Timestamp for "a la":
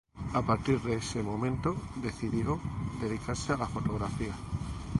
3.53-3.67